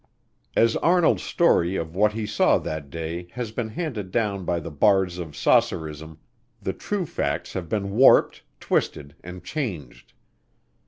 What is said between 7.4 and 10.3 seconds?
have been warped, twisted, and changed.